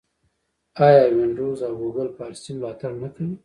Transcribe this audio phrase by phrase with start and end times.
[0.85, 3.35] آیا وینډوز او ګوګل فارسي ملاتړ نه کوي؟